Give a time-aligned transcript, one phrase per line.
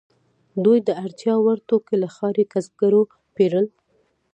[0.63, 3.01] دوی د اړتیا وړ توکي له ښاري کسبګرو
[3.35, 3.67] پیرل.